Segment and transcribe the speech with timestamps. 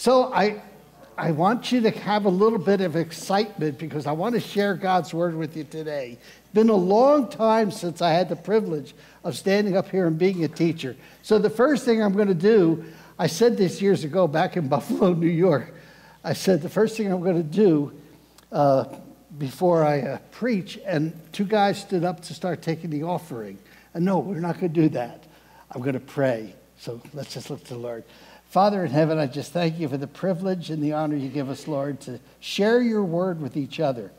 [0.00, 0.62] So I,
[1.18, 4.74] I want you to have a little bit of excitement because I want to share
[4.74, 6.16] God's word with you today.
[6.18, 8.94] It's been a long time since I had the privilege
[9.24, 10.96] of standing up here and being a teacher.
[11.20, 12.82] So the first thing I'm going to do,
[13.18, 15.74] I said this years ago back in Buffalo, New York.
[16.24, 17.92] I said the first thing I'm going to do
[18.50, 18.86] uh,
[19.36, 23.58] before I uh, preach, and two guys stood up to start taking the offering.
[23.92, 25.24] And no, we're not going to do that.
[25.70, 26.54] I'm going to pray.
[26.78, 28.04] So let's just look to the Lord.
[28.50, 31.48] Father in heaven, I just thank you for the privilege and the honor you give
[31.48, 34.10] us, Lord, to share your word with each other.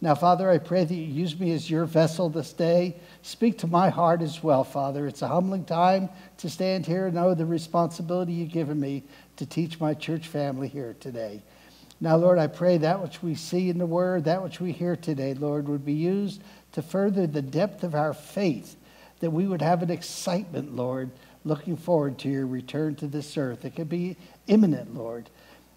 [0.00, 2.94] Now, Father, I pray that you use me as your vessel this day.
[3.22, 5.08] Speak to my heart as well, Father.
[5.08, 9.02] It's a humbling time to stand here and know the responsibility you've given me
[9.34, 11.42] to teach my church family here today.
[12.00, 14.94] Now, Lord, I pray that which we see in the word, that which we hear
[14.94, 16.40] today, Lord, would be used
[16.72, 18.76] to further the depth of our faith,
[19.18, 21.10] that we would have an excitement, Lord,
[21.44, 23.64] looking forward to your return to this earth.
[23.64, 25.28] It could be imminent, Lord.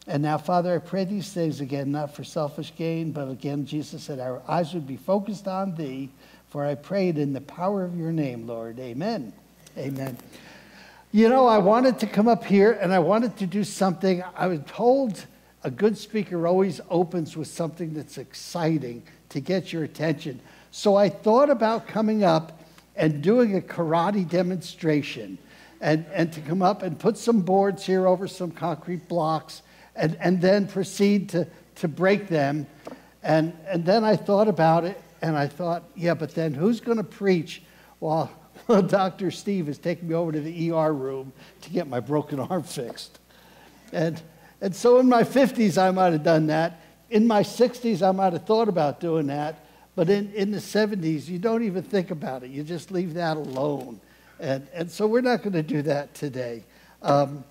[0.08, 4.04] And now, Father, I pray these things again, not for selfish gain, but again, Jesus
[4.04, 6.10] said our eyes would be focused on thee,
[6.50, 8.80] for I prayed in the power of your name, Lord.
[8.80, 9.34] Amen.
[9.78, 10.18] Amen.
[11.12, 14.24] You know, I wanted to come up here and I wanted to do something.
[14.36, 15.26] I was told
[15.64, 20.40] a good speaker always opens with something that's exciting to get your attention.
[20.70, 22.62] So I thought about coming up
[22.96, 25.38] and doing a karate demonstration
[25.82, 29.62] and, and to come up and put some boards here over some concrete blocks
[29.96, 32.68] and, and then proceed to, to break them.
[33.24, 36.98] And, and then I thought about it and I thought, yeah, but then who's going
[36.98, 37.62] to preach
[38.00, 38.32] while,
[38.88, 39.32] Dr.
[39.32, 43.20] Steve is taking me over to the ER room to get my broken arm fixed?
[43.92, 44.22] And,
[44.62, 46.82] and so in my 50s, I might have done that.
[47.10, 49.66] In my 60s, I might have thought about doing that.
[49.96, 52.50] But in, in the 70s, you don't even think about it.
[52.50, 54.02] You just leave that alone.
[54.40, 56.64] And, and so we're not going to do that today.
[57.02, 57.44] Um,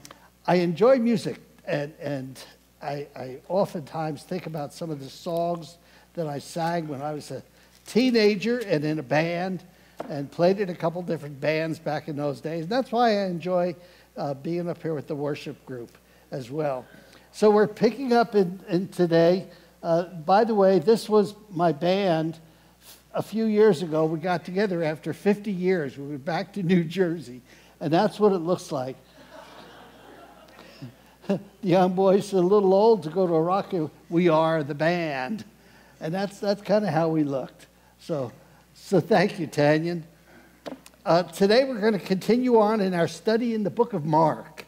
[0.46, 2.38] I enjoy music, and, and
[2.82, 5.78] I, I oftentimes think about some of the songs
[6.14, 7.42] that I sang when I was a
[7.86, 9.62] teenager and in a band
[10.08, 12.66] and played in a couple different bands back in those days.
[12.66, 13.74] That's why I enjoy
[14.16, 15.96] uh, being up here with the worship group
[16.30, 16.84] as well.
[17.32, 19.48] So we're picking up in, in today.
[19.82, 22.38] Uh, by the way, this was my band
[23.14, 25.96] a few years ago, we got together after 50 years.
[25.96, 27.42] We were back to New Jersey,
[27.80, 28.96] and that's what it looks like.
[31.28, 33.72] the young boys are a little old to go to a rock.
[34.10, 35.44] We are the band,
[36.00, 37.68] and that's that's kind of how we looked.
[38.00, 38.32] So,
[38.74, 40.02] so thank you, Tanyan.
[41.06, 44.64] Uh, today we're going to continue on in our study in the book of Mark,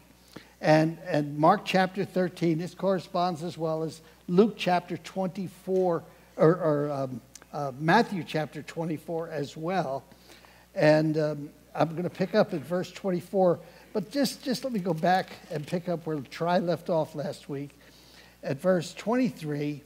[0.61, 2.59] and and Mark chapter 13.
[2.59, 6.05] This corresponds as well as Luke chapter 24
[6.37, 6.47] or.
[6.47, 7.21] or um,
[7.53, 10.05] uh, Matthew chapter 24 as well.
[10.75, 13.59] And um, I'm going to pick up at verse 24.
[13.93, 17.49] But just, just let me go back and pick up where Try left off last
[17.49, 17.71] week
[18.43, 19.83] at verse 23.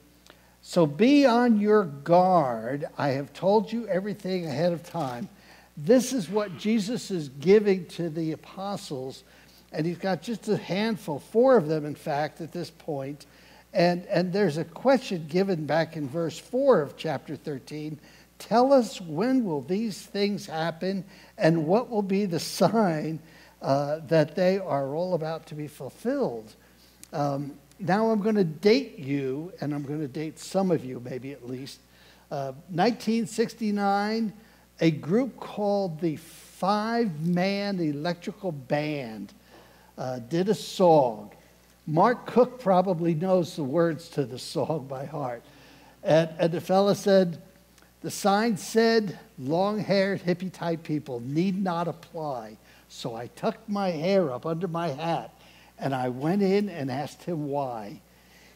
[0.63, 2.87] So be on your guard.
[2.99, 5.29] I have told you everything ahead of time.
[5.77, 9.25] This is what Jesus is giving to the apostles.
[9.73, 13.27] And he's got just a handful, four of them, in fact, at this point.
[13.73, 17.99] And, and there's a question given back in verse 4 of chapter 13.
[18.39, 21.05] Tell us when will these things happen
[21.39, 23.21] and what will be the sign
[23.63, 26.55] uh, that they are all about to be fulfilled.
[27.13, 31.01] Um, now I'm going to date you, and I'm going to date some of you,
[31.05, 31.81] maybe at least.
[32.31, 34.33] Uh, 1969,
[34.81, 39.33] a group called the Five Man Electrical Band
[39.99, 41.31] uh, did a song.
[41.87, 45.43] Mark Cook probably knows the words to the song by heart.
[46.03, 47.41] And, and the fella said,
[48.01, 52.57] the sign said, long haired hippie type people need not apply.
[52.89, 55.35] So I tucked my hair up under my hat
[55.79, 58.01] and I went in and asked him why.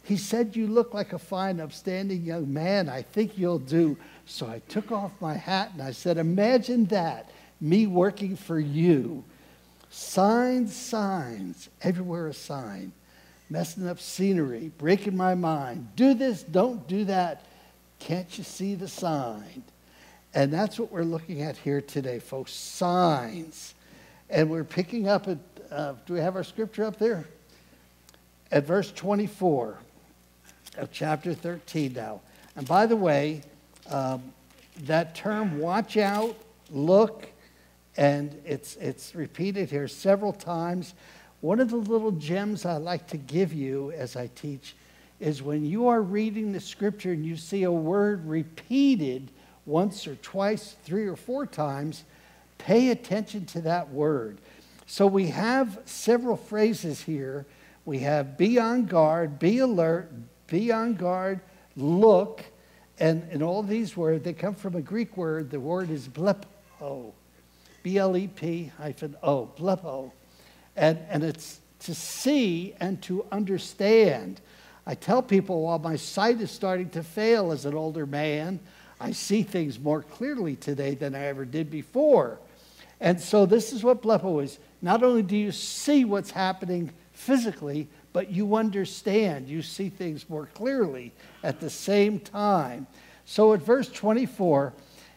[0.02, 2.90] He said, You look like a fine, upstanding young man.
[2.90, 3.96] I think you'll do.
[4.26, 7.30] So I took off my hat and I said, Imagine that,
[7.60, 9.24] me working for you.
[9.88, 12.92] Signs, signs, everywhere a sign
[13.54, 15.86] messing up scenery, breaking my mind.
[15.94, 17.44] Do this, don't do that.
[18.00, 19.62] Can't you see the sign?
[20.34, 23.76] And that's what we're looking at here today, folks signs.
[24.28, 25.38] And we're picking up at,
[25.70, 27.26] uh, do we have our scripture up there?
[28.50, 29.78] At verse 24
[30.78, 32.22] of chapter 13 now.
[32.56, 33.42] And by the way,
[33.88, 34.32] um,
[34.80, 36.36] that term, watch out,
[36.72, 37.28] look,
[37.96, 40.94] and it's, it's repeated here several times.
[41.44, 44.74] One of the little gems I like to give you as I teach
[45.20, 49.30] is when you are reading the scripture and you see a word repeated
[49.66, 52.04] once or twice, three or four times,
[52.56, 54.38] pay attention to that word.
[54.86, 57.44] So we have several phrases here
[57.84, 60.10] we have be on guard, be alert,
[60.46, 61.40] be on guard,
[61.76, 62.42] look.
[62.98, 65.50] And, and all these words, they come from a Greek word.
[65.50, 67.12] The word is blepo,
[67.82, 70.10] B L E P hyphen O, blepo.
[70.76, 74.40] And, and it's to see and to understand.
[74.86, 78.60] I tell people while my sight is starting to fail as an older man,
[79.00, 82.38] I see things more clearly today than I ever did before.
[83.00, 84.58] And so this is what blepo is.
[84.80, 89.48] Not only do you see what's happening physically, but you understand.
[89.48, 91.12] You see things more clearly
[91.42, 92.86] at the same time.
[93.24, 94.72] So at verse 24,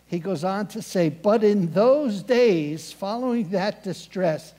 [0.07, 4.53] he goes on to say, But in those days following that distress,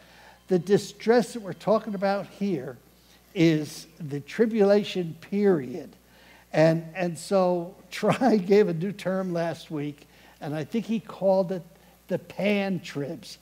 [0.48, 2.76] the distress that we're talking about here
[3.34, 5.94] is the tribulation period.
[6.52, 10.06] And, and so Try gave a new term last week,
[10.40, 11.62] and I think he called it
[12.08, 13.38] the pan tribs.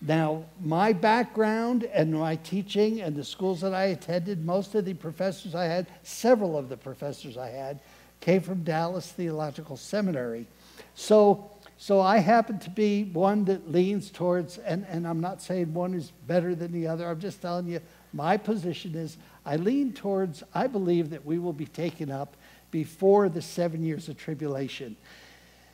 [0.00, 4.94] Now, my background and my teaching and the schools that I attended, most of the
[4.94, 7.80] professors I had, several of the professors I had,
[8.20, 10.46] came from Dallas Theological Seminary.
[10.94, 11.50] So,
[11.84, 15.92] so I happen to be one that leans towards, and, and I'm not saying one
[15.92, 17.78] is better than the other, I'm just telling you
[18.14, 22.38] my position is I lean towards, I believe that we will be taken up
[22.70, 24.96] before the seven years of tribulation.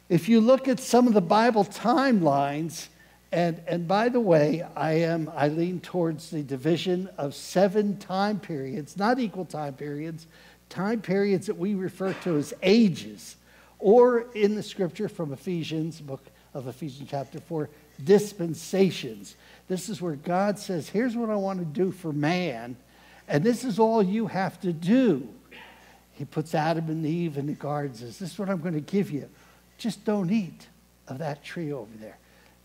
[0.08, 2.88] If you look at some of the Bible timelines,
[3.30, 8.40] and, and by the way, I am I lean towards the division of seven time
[8.40, 10.26] periods, not equal time periods,
[10.70, 13.36] time periods that we refer to as ages,
[13.80, 16.22] or in the scripture from Ephesians, book
[16.54, 17.68] of Ephesians chapter 4,
[18.04, 19.36] dispensations.
[19.68, 22.76] This is where God says, Here's what I want to do for man,
[23.28, 25.28] and this is all you have to do.
[26.12, 28.80] He puts Adam and Eve in the garden, says, This is what I'm going to
[28.80, 29.28] give you.
[29.78, 30.66] Just don't eat
[31.08, 32.18] of that tree over there.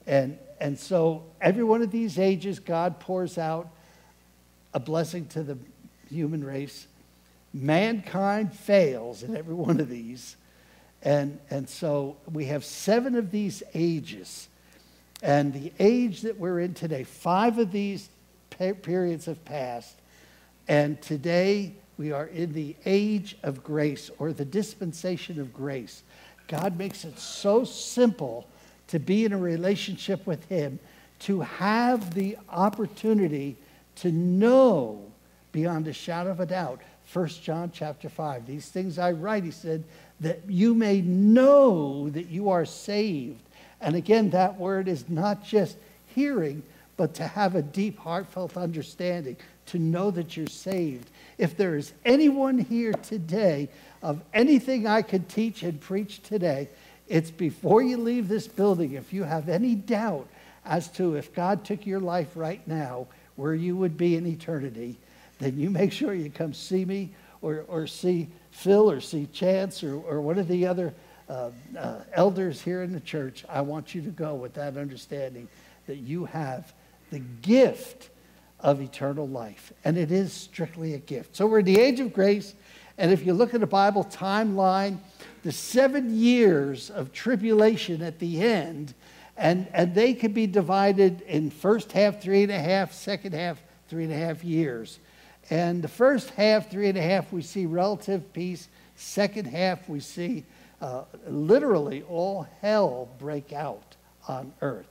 [0.06, 3.69] And, and so, every one of these ages, God pours out
[4.73, 5.57] a blessing to the
[6.09, 6.88] human race.
[7.53, 10.35] Mankind fails in every one of these.
[11.05, 14.49] And, and so, we have seven of these ages.
[15.21, 18.09] And the age that we're in today, five of these
[18.49, 19.95] periods have passed.
[20.67, 26.01] And today, we are in the age of grace or the dispensation of grace.
[26.47, 28.47] God makes it so simple
[28.87, 30.79] to be in a relationship with Him,
[31.19, 33.55] to have the opportunity
[33.97, 35.01] to know
[35.51, 36.81] beyond a shadow of a doubt.
[37.11, 38.45] 1 John chapter 5.
[38.45, 39.83] These things I write, he said,
[40.19, 43.41] that you may know that you are saved.
[43.81, 46.63] And again, that word is not just hearing,
[46.97, 49.37] but to have a deep, heartfelt understanding,
[49.67, 51.09] to know that you're saved.
[51.37, 53.69] If there is anyone here today
[54.01, 56.69] of anything I could teach and preach today,
[57.07, 58.93] it's before you leave this building.
[58.93, 60.27] If you have any doubt
[60.65, 64.97] as to if God took your life right now, where you would be in eternity,
[65.39, 67.11] then you make sure you come see me
[67.41, 70.93] or, or see Phil or see Chance or, or one of the other
[71.29, 73.45] uh, uh, elders here in the church.
[73.49, 75.47] I want you to go with that understanding
[75.87, 76.73] that you have
[77.11, 78.09] the gift
[78.59, 79.73] of eternal life.
[79.83, 81.35] And it is strictly a gift.
[81.35, 82.55] So we're in the age of grace.
[82.97, 84.97] And if you look at the Bible timeline,
[85.43, 88.93] the seven years of tribulation at the end,
[89.38, 93.61] and, and they can be divided in first half, three and a half, second half,
[93.89, 94.99] three and a half years.
[95.50, 98.67] And the first half, three and a half, we see relative peace.
[98.96, 100.43] Second half, we see
[100.81, 103.96] uh, literally all hell break out
[104.27, 104.88] on earth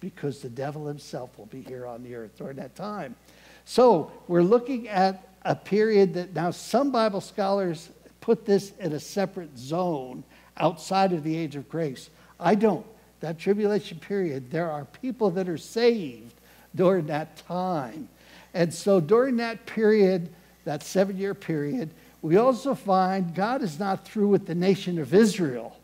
[0.00, 3.16] because the devil himself will be here on the earth during that time.
[3.64, 7.90] So we're looking at a period that now some Bible scholars
[8.20, 10.22] put this in a separate zone
[10.56, 12.10] outside of the age of grace.
[12.38, 12.86] I don't.
[13.20, 16.34] That tribulation period, there are people that are saved
[16.74, 18.08] during that time.
[18.54, 20.28] And so during that period,
[20.64, 21.90] that seven year period,
[22.22, 25.76] we also find God is not through with the nation of Israel.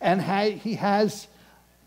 [0.00, 1.26] And he has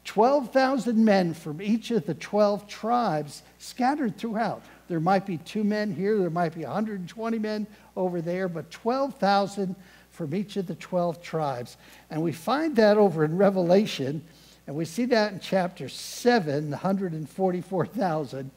[0.06, 4.62] 12,000 men from each of the 12 tribes scattered throughout.
[4.88, 9.76] There might be two men here, there might be 120 men over there, but 12,000
[10.12, 11.76] from each of the 12 tribes.
[12.10, 14.24] And we find that over in Revelation,
[14.68, 18.52] and we see that in chapter 7, 144,000.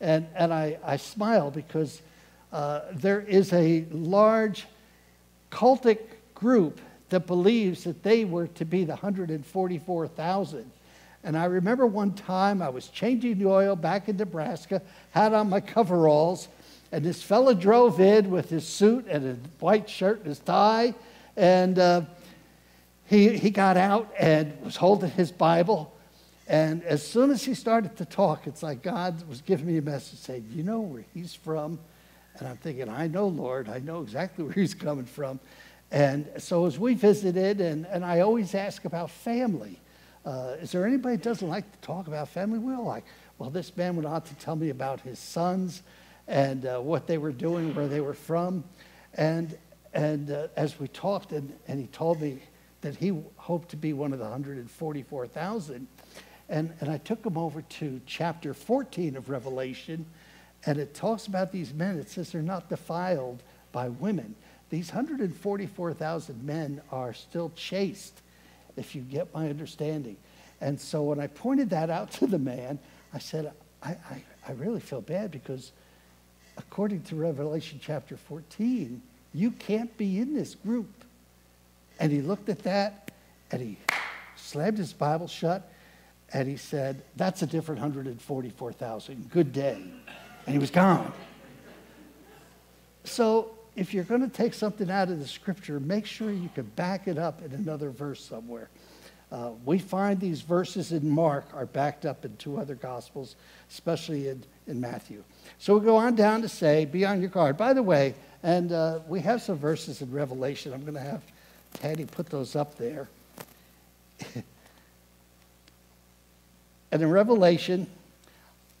[0.00, 2.00] And, and I, I smile because
[2.52, 4.66] uh, there is a large
[5.50, 5.98] cultic
[6.34, 10.70] group that believes that they were to be the 144,000.
[11.24, 15.48] And I remember one time I was changing the oil back in Nebraska, had on
[15.50, 16.48] my coveralls,
[16.92, 20.94] and this fella drove in with his suit and his white shirt and his tie.
[21.36, 22.02] And uh,
[23.06, 25.94] he, he got out and was holding his Bible.
[26.48, 29.82] And as soon as he started to talk, it's like God was giving me a
[29.82, 31.78] message saying, You know where he's from?
[32.38, 35.40] And I'm thinking, I know, Lord, I know exactly where he's coming from.
[35.90, 39.80] And so as we visited, and, and I always ask about family.
[40.24, 42.58] Uh, is there anybody that doesn't like to talk about family?
[42.58, 43.04] We all like.
[43.38, 45.82] Well, this man went on to tell me about his sons
[46.26, 48.64] and uh, what they were doing, where they were from.
[49.14, 49.56] And,
[49.94, 52.40] and uh, as we talked, and, and he told me
[52.80, 55.86] that he hoped to be one of the 144,000.
[56.48, 60.06] And, and I took him over to chapter 14 of Revelation,
[60.64, 61.98] and it talks about these men.
[61.98, 64.34] It says they're not defiled by women.
[64.70, 68.20] These 144,000 men are still chaste,
[68.76, 70.16] if you get my understanding.
[70.60, 72.78] And so when I pointed that out to the man,
[73.12, 73.52] I said,
[73.82, 75.72] I, I, I really feel bad because
[76.56, 79.00] according to Revelation chapter 14,
[79.34, 80.90] you can't be in this group.
[82.00, 83.12] And he looked at that
[83.50, 83.78] and he
[84.36, 85.70] slammed his Bible shut
[86.32, 89.30] and he said, That's a different 144,000.
[89.30, 89.82] Good day.
[90.46, 91.12] And he was gone.
[93.04, 96.64] So if you're going to take something out of the scripture, make sure you can
[96.64, 98.68] back it up in another verse somewhere.
[99.30, 103.36] Uh, we find these verses in Mark are backed up in two other gospels,
[103.70, 105.22] especially in, in Matthew.
[105.58, 107.56] So we go on down to say, be on your guard.
[107.56, 110.72] By the way, and uh, we have some verses in Revelation.
[110.72, 111.22] I'm going to have
[111.80, 113.08] Patty put those up there.
[116.90, 117.86] and in Revelation,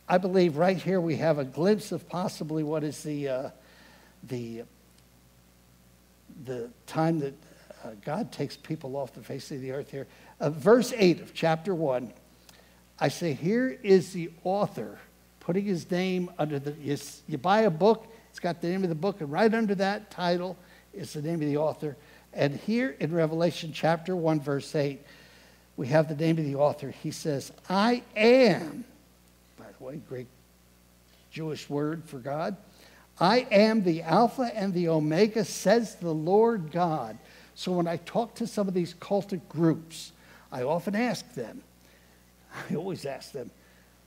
[0.08, 3.50] I believe right here we have a glimpse of possibly what is the, uh,
[4.22, 4.62] the,
[6.44, 7.34] the time that
[7.84, 10.06] uh, God takes people off the face of the earth here.
[10.40, 12.12] Uh, verse 8 of chapter 1,
[12.98, 14.98] I say, Here is the author
[15.40, 16.72] putting his name under the.
[16.72, 16.96] You,
[17.26, 20.10] you buy a book, it's got the name of the book, and right under that
[20.10, 20.56] title
[20.92, 21.96] is the name of the author.
[22.32, 25.00] And here in Revelation chapter 1, verse 8,
[25.78, 26.90] we have the name of the author.
[26.90, 28.84] He says, I am,
[29.56, 30.26] by the way, great
[31.30, 32.56] Jewish word for God.
[33.20, 37.16] I am the Alpha and the Omega, says the Lord God.
[37.54, 40.10] So when I talk to some of these cultic groups,
[40.50, 41.62] I often ask them,
[42.68, 43.48] I always ask them,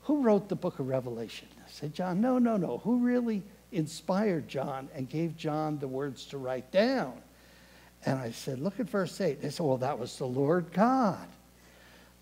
[0.04, 1.48] who wrote the book of Revelation?
[1.58, 2.80] I said, John, no, no, no.
[2.80, 7.14] Who really inspired John and gave John the words to write down?
[8.06, 9.42] And I said, Look at verse 8.
[9.42, 11.28] They said, Well, that was the Lord God.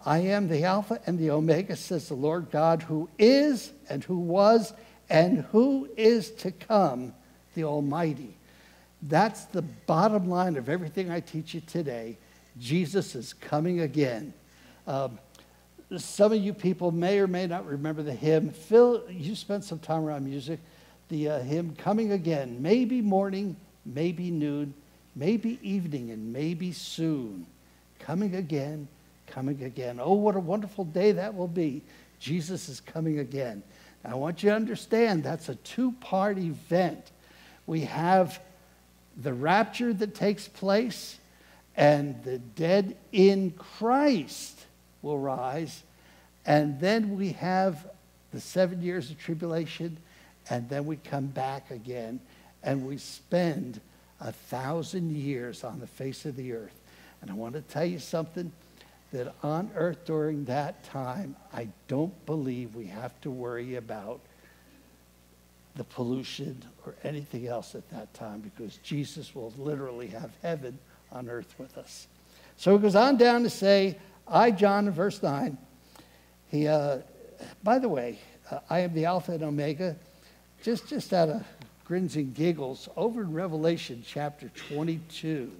[0.06, 4.18] I am the Alpha and the Omega, says the Lord God, who is and who
[4.20, 4.74] was
[5.10, 7.13] and who is to come,
[7.56, 8.36] the Almighty.
[9.01, 12.18] That's the bottom line of everything I teach you today.
[12.60, 14.34] Jesus is coming again.
[14.88, 15.20] Um,
[15.98, 18.51] some of you people may or may not remember the hymn.
[18.51, 20.60] Phil, you spent some time around music.
[21.10, 24.74] The uh, hymn, Coming Again, maybe morning, maybe noon,
[25.15, 27.48] maybe evening and maybe soon.
[28.00, 28.88] Coming again,
[29.29, 30.00] coming again.
[30.01, 31.81] Oh, what a wonderful day that will be.
[32.19, 33.63] Jesus is coming again.
[34.03, 37.12] I want you to understand that's a two part event.
[37.67, 38.39] We have
[39.17, 41.17] the rapture that takes place,
[41.75, 44.65] and the dead in Christ
[45.01, 45.83] will rise.
[46.45, 47.89] And then we have
[48.31, 49.98] the seven years of tribulation,
[50.50, 52.19] and then we come back again
[52.63, 53.79] and we spend
[54.19, 56.75] a thousand years on the face of the earth.
[57.21, 58.51] And I want to tell you something
[59.11, 64.19] that on earth during that time, I don't believe we have to worry about
[65.75, 70.77] the pollution or anything else at that time because Jesus will literally have heaven
[71.11, 72.07] on earth with us.
[72.57, 73.97] So it goes on down to say,
[74.27, 75.57] I, John, in verse 9,
[76.51, 76.99] he, uh,
[77.63, 78.19] by the way,
[78.51, 79.95] uh, I am the Alpha and Omega.
[80.61, 81.45] Just, just out of
[81.85, 85.51] grins and giggles over in Revelation chapter 22.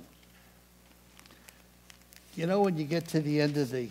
[2.40, 3.90] You know, when you get to the end of the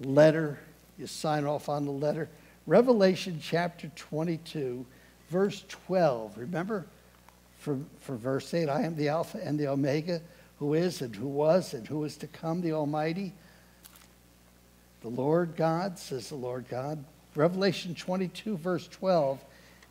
[0.00, 0.58] letter,
[0.96, 2.30] you sign off on the letter.
[2.66, 4.86] Revelation chapter 22,
[5.28, 6.38] verse 12.
[6.38, 6.86] Remember,
[7.58, 10.22] for, for verse 8, I am the Alpha and the Omega,
[10.58, 13.34] who is and who was and who is to come, the Almighty.
[15.02, 17.04] The Lord God, says the Lord God.
[17.34, 19.44] Revelation 22, verse 12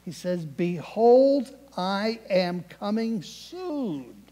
[0.04, 4.23] he says, Behold, I am coming soon.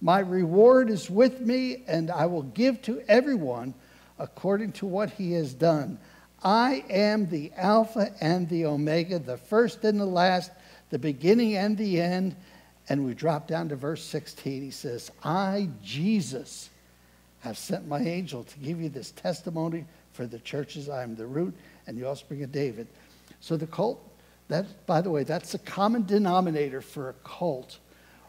[0.00, 3.74] My reward is with me, and I will give to everyone
[4.18, 5.98] according to what he has done.
[6.42, 10.52] I am the Alpha and the Omega, the first and the last,
[10.90, 12.36] the beginning and the end.
[12.88, 14.62] And we drop down to verse 16.
[14.62, 16.70] He says, I, Jesus,
[17.40, 20.88] have sent my angel to give you this testimony for the churches.
[20.88, 21.54] I am the root
[21.86, 22.86] and the offspring of David.
[23.40, 24.00] So the cult
[24.48, 27.78] that, by the way, that's a common denominator for a cult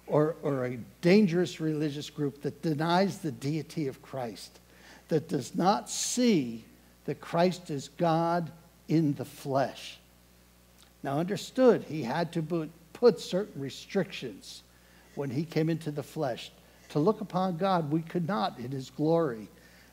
[0.10, 4.60] or, or a dangerous religious group that denies the deity of Christ,
[5.08, 6.66] that does not see
[7.06, 8.52] that Christ is God
[8.88, 9.98] in the flesh.
[11.04, 14.64] Now, understood, he had to put certain restrictions
[15.16, 16.52] when he came into the flesh.
[16.90, 19.48] To look upon God, we could not in his glory.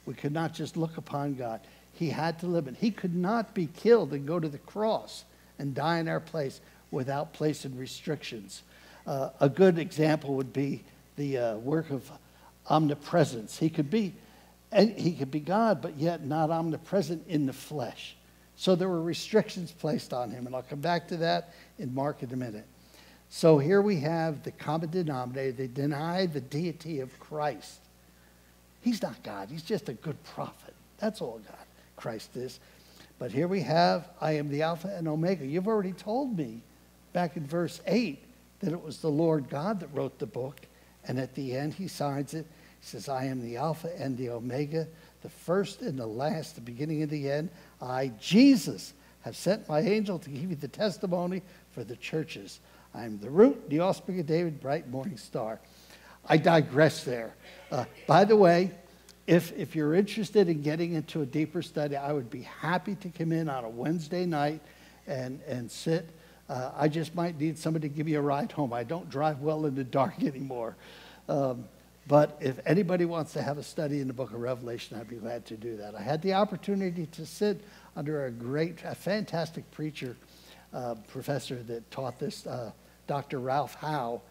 [0.07, 1.61] We could not just look upon God.
[1.93, 2.77] He had to live it.
[2.79, 5.25] He could not be killed and go to the cross
[5.59, 8.63] and die in our place without placing restrictions.
[9.07, 10.83] Uh, a good example would be
[11.17, 12.11] the uh, work of
[12.69, 13.59] omnipresence.
[13.59, 14.15] He could be
[14.75, 18.17] he could be God, but yet not omnipresent in the flesh.
[18.57, 22.23] So there were restrictions placed on him, and I'll come back to that in Mark
[22.23, 22.67] in a minute.
[23.29, 25.53] So here we have the common denominator.
[25.53, 27.81] They deny the deity of Christ.
[28.83, 30.75] He's not God, he's just a good prophet.
[30.99, 32.61] That's all God, Christ is.
[33.19, 35.47] But here we have, I am the Alpha and Omega.
[35.47, 36.61] You've already told me
[37.13, 38.19] back in verse 8
[38.61, 40.61] that it was the Lord God that wrote the book.
[41.07, 42.47] And at the end, he signs it.
[42.81, 44.89] He says, I am the Alpha and the Omega,
[45.23, 47.51] the first and the last, the beginning and the end.
[47.81, 52.61] I, Jesus, have sent my angel to give you the testimony for the churches.
[52.95, 55.61] I am the root, the offspring of David, bright morning star.
[56.25, 57.35] I digress there.
[57.71, 58.73] Uh, by the way,
[59.27, 63.09] if, if you're interested in getting into a deeper study, I would be happy to
[63.09, 64.61] come in on a Wednesday night
[65.07, 66.09] and, and sit.
[66.49, 68.73] Uh, I just might need somebody to give me a ride home.
[68.73, 70.77] I don't drive well in the dark anymore.
[71.29, 71.65] Um,
[72.09, 75.17] but if anybody wants to have a study in the book of Revelation, I'd be
[75.17, 75.97] glad to do that.
[75.97, 77.61] I had the opportunity to sit
[77.97, 80.17] under a great, a fantastic preacher,
[80.73, 82.71] uh, professor that taught this, uh,
[83.09, 83.41] Dr.
[83.41, 84.23] Ralph Howe.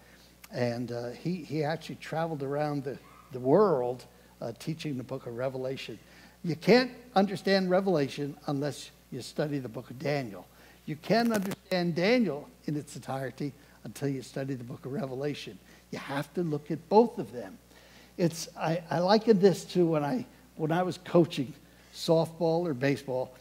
[0.51, 2.97] And uh, he, he actually traveled around the,
[3.33, 4.05] the world
[4.41, 5.99] uh, teaching the book of Revelation.
[6.45, 10.47] You can't understand Revelation unless you study the book of Daniel.
[10.85, 15.57] You can't understand Daniel in its entirety until you study the book of Revelation.
[15.91, 17.57] You have to look at both of them.
[18.17, 20.25] It's, I, I liken this to when I,
[20.55, 21.53] when I was coaching
[21.93, 23.33] softball or baseball,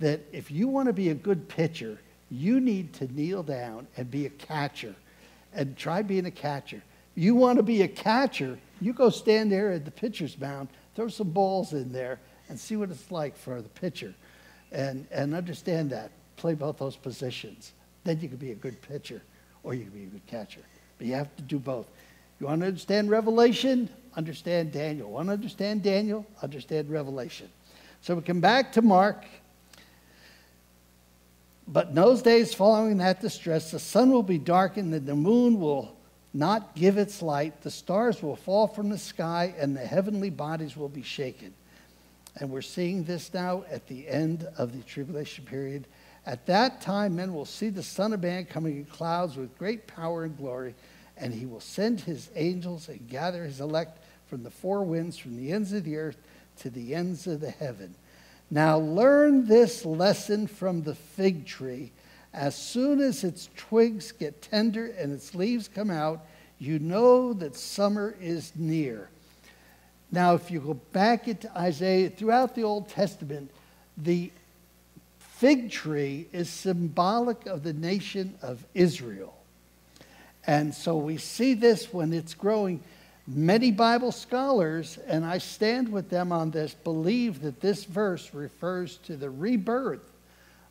[0.00, 1.98] that if you want to be a good pitcher,
[2.30, 4.94] you need to kneel down and be a catcher
[5.52, 6.82] and try being a catcher.
[7.14, 11.08] You want to be a catcher, you go stand there at the pitcher's mound, throw
[11.08, 14.14] some balls in there, and see what it's like for the pitcher.
[14.70, 16.10] And, and understand that.
[16.38, 17.72] Play both those positions.
[18.04, 19.20] Then you can be a good pitcher
[19.62, 20.62] or you can be a good catcher.
[20.96, 21.86] But you have to do both.
[22.40, 23.90] You want to understand Revelation?
[24.16, 25.10] Understand Daniel.
[25.10, 26.24] Want to understand Daniel?
[26.42, 27.50] Understand Revelation.
[28.00, 29.24] So we come back to Mark.
[31.66, 35.60] But in those days following that distress, the sun will be darkened, and the moon
[35.60, 35.94] will
[36.32, 40.76] not give its light, the stars will fall from the sky, and the heavenly bodies
[40.76, 41.52] will be shaken.
[42.36, 45.86] And we're seeing this now at the end of the tribulation period.
[46.28, 49.86] At that time, men will see the Son of Man coming in clouds with great
[49.86, 50.74] power and glory,
[51.16, 55.38] and he will send his angels and gather his elect from the four winds, from
[55.38, 56.18] the ends of the earth
[56.58, 57.94] to the ends of the heaven.
[58.50, 61.92] Now, learn this lesson from the fig tree.
[62.34, 66.26] As soon as its twigs get tender and its leaves come out,
[66.58, 69.08] you know that summer is near.
[70.12, 73.50] Now, if you go back into Isaiah, throughout the Old Testament,
[73.96, 74.30] the
[75.38, 79.36] fig tree is symbolic of the nation of Israel.
[80.44, 82.80] And so we see this when it's growing.
[83.24, 88.96] Many Bible scholars, and I stand with them on this, believe that this verse refers
[89.04, 90.10] to the rebirth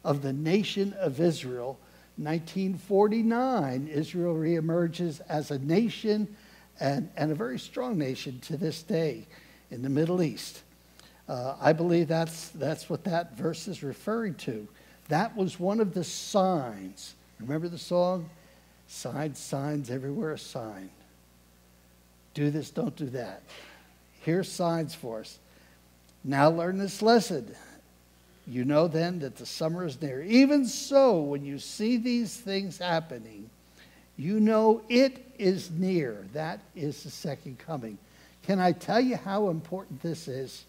[0.03, 1.79] of the nation of Israel.
[2.17, 6.35] 1949, Israel reemerges as a nation
[6.79, 9.27] and, and a very strong nation to this day
[9.71, 10.61] in the Middle East.
[11.27, 14.67] Uh, I believe that's, that's what that verse is referring to.
[15.09, 17.15] That was one of the signs.
[17.39, 18.29] Remember the song?
[18.87, 20.89] Signs, signs, everywhere a sign.
[22.33, 23.41] Do this, don't do that.
[24.21, 25.37] Here's signs for us.
[26.23, 27.53] Now learn this lesson.
[28.45, 30.21] You know then that the summer is near.
[30.23, 33.49] Even so, when you see these things happening,
[34.15, 36.25] you know it is near.
[36.33, 37.97] That is the second coming.
[38.43, 40.63] Can I tell you how important this is?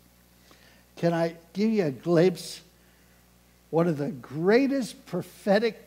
[0.99, 2.61] Can I give you a glimpse?
[3.71, 5.83] One of the greatest prophetic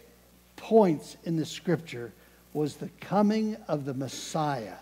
[0.55, 2.11] points in the scripture
[2.53, 4.75] was the coming of the Messiah.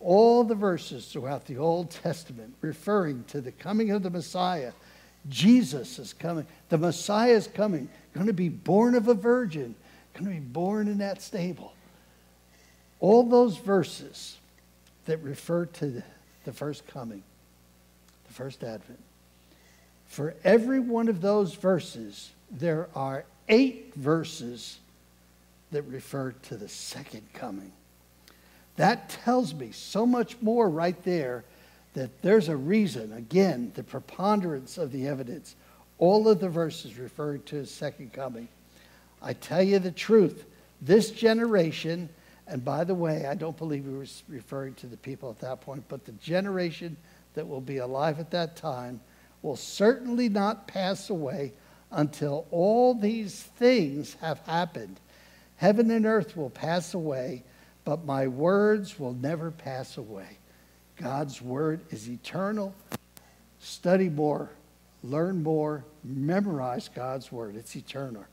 [0.00, 4.72] All the verses throughout the Old Testament referring to the coming of the Messiah
[5.28, 6.46] Jesus is coming.
[6.68, 7.88] The Messiah is coming.
[8.14, 9.74] Going to be born of a virgin.
[10.14, 11.74] Going to be born in that stable.
[13.00, 14.36] All those verses
[15.06, 16.02] that refer to
[16.44, 17.22] the first coming,
[18.26, 19.00] the first advent.
[20.06, 24.78] For every one of those verses, there are eight verses
[25.72, 27.72] that refer to the second coming.
[28.76, 31.44] That tells me so much more right there
[31.94, 35.56] that there's a reason, again, the preponderance of the evidence,
[35.98, 38.48] all of the verses referring to his second coming.
[39.22, 40.44] I tell you the truth,
[40.82, 42.10] This generation,
[42.46, 45.62] and by the way, I don't believe he was referring to the people at that
[45.62, 46.98] point, but the generation
[47.34, 49.00] that will be alive at that time
[49.46, 51.52] will certainly not pass away
[51.92, 54.98] until all these things have happened.
[55.54, 57.44] Heaven and earth will pass away,
[57.84, 60.38] but my words will never pass away.
[60.96, 62.74] God's word is eternal.
[63.60, 64.50] Study more,
[65.04, 67.54] learn more, memorize God's word.
[67.54, 68.24] It's eternal.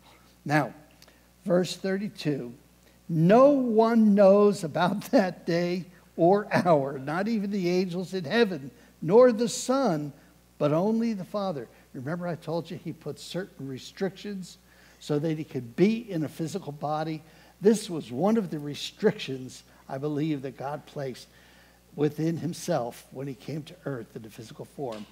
[0.45, 0.73] Now,
[1.45, 2.51] verse 32
[3.07, 5.85] No one knows about that day
[6.17, 10.11] or hour, not even the angels in heaven, nor the Son,
[10.57, 11.67] but only the Father.
[11.93, 14.57] Remember, I told you he put certain restrictions
[14.99, 17.21] so that he could be in a physical body.
[17.61, 21.27] This was one of the restrictions, I believe, that God placed
[21.95, 25.05] within himself when he came to earth in a physical form.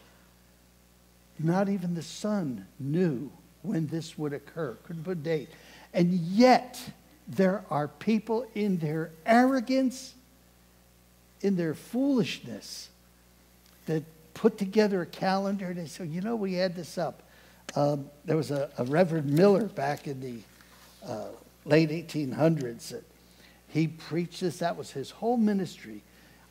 [1.37, 5.49] Not even the Son knew when this would occur, couldn't put a date.
[5.93, 6.79] And yet,
[7.27, 10.13] there are people in their arrogance,
[11.41, 12.89] in their foolishness,
[13.85, 17.23] that put together a calendar and they said, you know, we had this up.
[17.75, 20.39] Um, there was a, a, Reverend Miller back in the
[21.07, 21.27] uh,
[21.63, 23.03] late 1800s that
[23.69, 24.57] he preached this.
[24.57, 26.03] That was his whole ministry.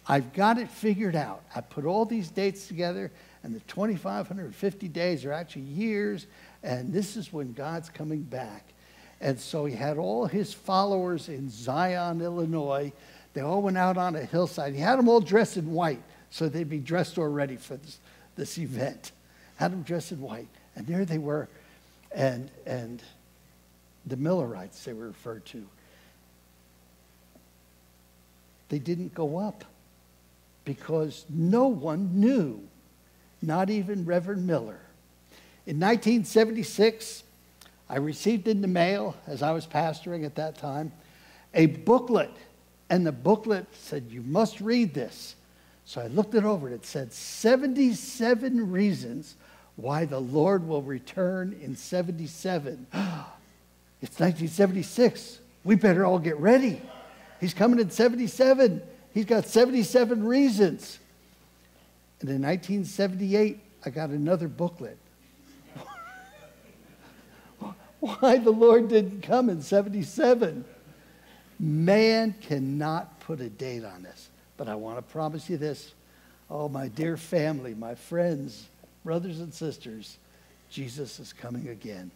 [0.09, 1.43] I've got it figured out.
[1.55, 3.13] I put all these dates together,
[3.43, 6.27] and the 2,550 days are actually years,
[6.63, 8.65] and this is when God's coming back.
[9.21, 12.93] And so he had all his followers in Zion, Illinois.
[13.35, 14.75] They all went out on a hillside.
[14.75, 17.99] He had them all dressed in white so they'd be dressed already for this,
[18.37, 19.13] this event.
[19.57, 20.49] Had them dressed in white.
[20.77, 21.49] And there they were.
[22.13, 23.03] And, and
[24.07, 25.67] the Millerites, they were referred to,
[28.69, 29.65] they didn't go up
[30.65, 32.63] because no one knew,
[33.43, 34.79] not even Reverend Miller.
[35.67, 37.25] In 1976,
[37.89, 40.93] I received in the mail, as I was pastoring at that time,
[41.55, 42.31] a booklet.
[42.89, 45.35] And the booklet said, You must read this.
[45.91, 46.69] So I looked it over.
[46.69, 49.35] And it said 77 reasons
[49.75, 52.87] why the Lord will return in 77.
[54.03, 55.41] It's 1976.
[55.63, 56.81] We better all get ready.
[57.39, 58.81] He's coming in 77.
[59.13, 60.99] He's got 77 reasons.
[62.23, 64.97] And in 1978, I got another booklet.
[68.01, 70.65] why the Lord didn't come in 77.
[71.59, 74.30] Man cannot put a date on this.
[74.61, 75.95] But I want to promise you this.
[76.51, 78.69] Oh, my dear family, my friends,
[79.07, 80.19] brothers and sisters,
[80.69, 82.11] Jesus is coming again.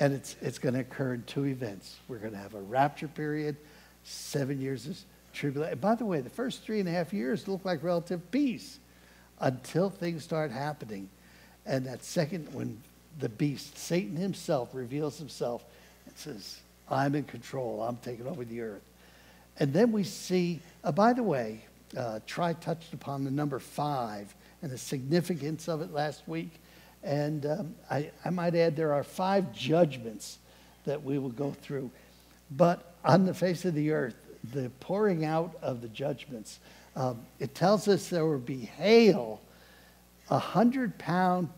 [0.00, 1.98] And it's, it's going to occur in two events.
[2.08, 3.54] We're going to have a rapture period,
[4.02, 4.98] seven years of
[5.32, 5.78] tribulation.
[5.78, 8.80] By the way, the first three and a half years look like relative peace
[9.38, 11.08] until things start happening.
[11.64, 12.82] And that second, when
[13.20, 15.64] the beast, Satan himself, reveals himself
[16.06, 16.58] and says,
[16.90, 18.82] I'm in control, I'm taking over the earth.
[19.58, 21.60] And then we see, uh, by the way,
[21.96, 26.50] uh, touched upon the number five and the significance of it last week.
[27.02, 30.38] And um, I, I might add there are five judgments
[30.84, 31.90] that we will go through.
[32.50, 34.16] But on the face of the earth,
[34.52, 36.58] the pouring out of the judgments,
[36.94, 39.40] um, it tells us there will be hail,
[40.30, 41.48] a hundred pound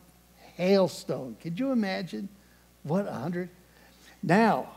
[0.57, 1.37] hailstone.
[1.41, 2.29] Could you imagine
[2.83, 3.49] what a hundred?
[4.23, 4.69] Now,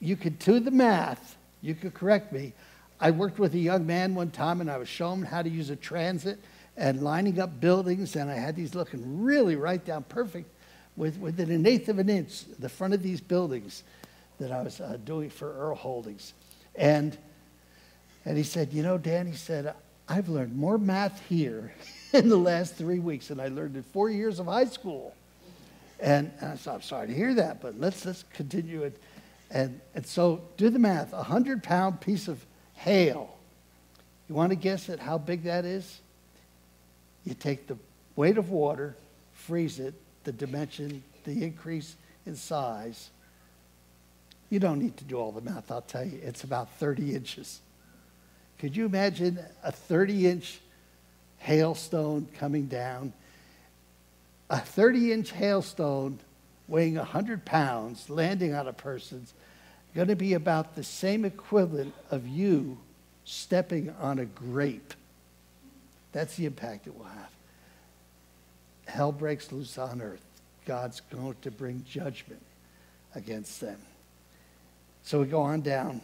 [0.00, 2.52] you could do the math you could correct me.
[3.00, 5.48] I worked with a young man one time and I was showing him how to
[5.48, 6.38] use a transit
[6.76, 10.48] and lining up buildings, and I had these looking really right down perfect
[10.96, 13.82] with, within an eighth of an inch, the front of these buildings
[14.38, 16.34] that I was uh, doing for Earl Holdings.
[16.76, 17.18] And,
[18.24, 19.74] and he said, You know, Dan, he said,
[20.08, 21.72] I've learned more math here
[22.12, 25.14] in the last three weeks than I learned in four years of high school.
[26.00, 29.00] And, and I said, I'm sorry to hear that, but let's, let's continue it.
[29.50, 31.12] And, and so do the math.
[31.12, 33.34] A 100 pound piece of hail.
[34.28, 36.00] You want to guess at how big that is?
[37.24, 37.76] You take the
[38.16, 38.96] weight of water,
[39.32, 43.10] freeze it, the dimension, the increase in size.
[44.50, 46.18] You don't need to do all the math, I'll tell you.
[46.22, 47.60] It's about 30 inches.
[48.58, 50.60] Could you imagine a 30 inch
[51.38, 53.12] hailstone coming down?
[54.50, 56.18] A 30 inch hailstone
[56.68, 59.32] weighing 100 pounds landing on a person's
[59.94, 62.78] going to be about the same equivalent of you
[63.24, 64.94] stepping on a grape.
[66.12, 67.30] That's the impact it will have.
[68.86, 70.24] Hell breaks loose on earth.
[70.66, 72.42] God's going to bring judgment
[73.14, 73.78] against them.
[75.02, 76.02] So we go on down.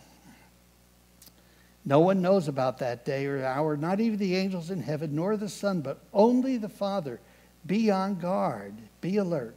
[1.84, 5.36] No one knows about that day or hour, not even the angels in heaven, nor
[5.36, 7.20] the Son, but only the Father.
[7.66, 9.54] Be on guard, be alert.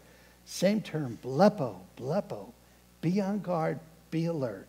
[0.49, 2.53] Same term, blepo, blepo.
[3.01, 3.79] Be on guard,
[4.09, 4.65] be alert.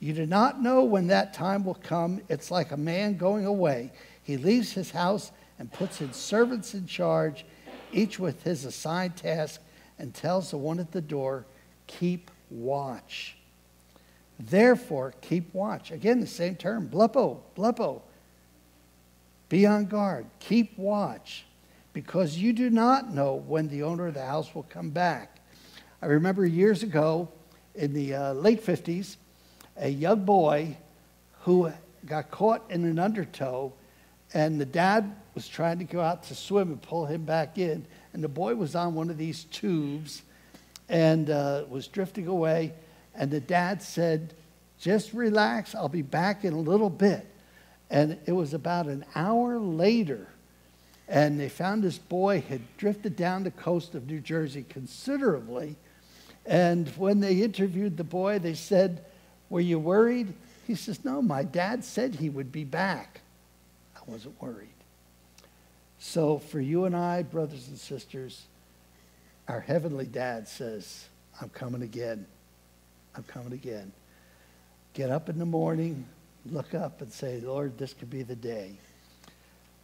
[0.00, 2.20] You do not know when that time will come.
[2.28, 3.92] It's like a man going away.
[4.24, 5.30] He leaves his house
[5.60, 7.44] and puts his servants in charge,
[7.92, 9.60] each with his assigned task,
[9.96, 11.46] and tells the one at the door,
[11.86, 13.36] Keep watch.
[14.40, 15.92] Therefore, keep watch.
[15.92, 18.02] Again, the same term, blepo, blepo.
[19.48, 21.44] Be on guard, keep watch,
[21.92, 25.38] because you do not know when the owner of the house will come back.
[26.00, 27.28] I remember years ago,
[27.74, 29.16] in the uh, late 50s,
[29.76, 30.76] a young boy
[31.42, 31.72] who
[32.06, 33.72] got caught in an undertow,
[34.34, 37.86] and the dad was trying to go out to swim and pull him back in.
[38.12, 40.22] And the boy was on one of these tubes
[40.88, 42.72] and uh, was drifting away.
[43.14, 44.34] And the dad said,
[44.78, 47.26] Just relax, I'll be back in a little bit.
[47.90, 50.28] And it was about an hour later,
[51.08, 55.76] and they found this boy had drifted down the coast of New Jersey considerably.
[56.46, 59.04] And when they interviewed the boy, they said,
[59.50, 60.32] Were you worried?
[60.66, 63.20] He says, No, my dad said he would be back.
[63.96, 64.68] I wasn't worried.
[65.98, 68.42] So, for you and I, brothers and sisters,
[69.46, 71.06] our heavenly dad says,
[71.40, 72.26] I'm coming again.
[73.14, 73.92] I'm coming again.
[74.94, 76.06] Get up in the morning,
[76.46, 78.72] look up, and say, Lord, this could be the day.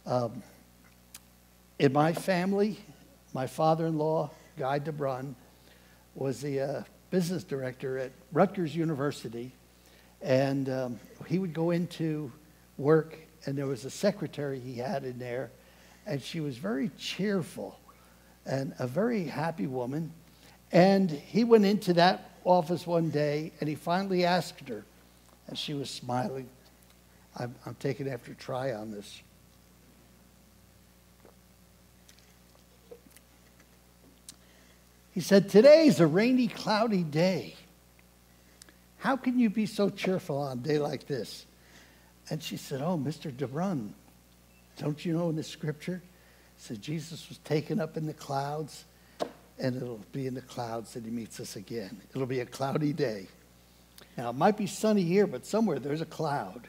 [0.05, 0.43] Um,
[1.79, 2.77] in my family,
[3.33, 5.33] my father in law, Guy DeBrun,
[6.13, 9.53] was the uh, business director at Rutgers University.
[10.21, 12.31] And um, he would go into
[12.77, 15.51] work, and there was a secretary he had in there,
[16.05, 17.79] and she was very cheerful
[18.45, 20.11] and a very happy woman.
[20.73, 24.83] And he went into that office one day, and he finally asked her,
[25.47, 26.49] and she was smiling.
[27.37, 29.21] I'm, I'm taking after try on this.
[35.11, 37.55] He said, Today's a rainy, cloudy day.
[38.97, 41.45] How can you be so cheerful on a day like this?
[42.29, 43.31] And she said, Oh, Mr.
[43.31, 43.91] DeBrun,
[44.77, 46.01] don't you know in the scripture?
[46.57, 48.85] It said Jesus was taken up in the clouds,
[49.57, 52.01] and it'll be in the clouds that he meets us again.
[52.13, 53.27] It'll be a cloudy day.
[54.17, 56.67] Now, it might be sunny here, but somewhere there's a cloud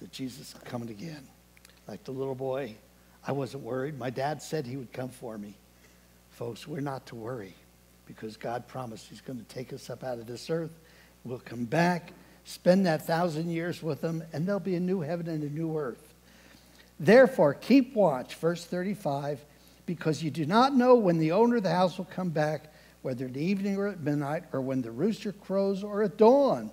[0.00, 1.26] that Jesus is coming again.
[1.86, 2.74] Like the little boy,
[3.26, 3.98] I wasn't worried.
[3.98, 5.54] My dad said he would come for me.
[6.38, 7.52] Folks, we're not to worry
[8.06, 10.70] because God promised He's going to take us up out of this earth.
[11.24, 12.12] We'll come back,
[12.44, 15.76] spend that thousand years with Him, and there'll be a new heaven and a new
[15.76, 16.14] earth.
[17.00, 19.44] Therefore, keep watch, verse 35,
[19.84, 22.72] because you do not know when the owner of the house will come back,
[23.02, 26.70] whether at evening or at midnight, or when the rooster crows or at dawn.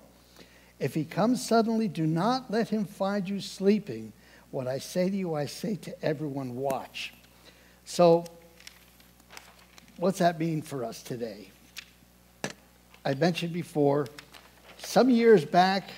[0.78, 4.12] If he comes suddenly, do not let him find you sleeping.
[4.52, 7.14] What I say to you, I say to everyone, watch.
[7.84, 8.26] So,
[9.96, 11.50] what's that mean for us today?
[13.04, 14.06] I mentioned before,
[14.78, 15.90] some years back,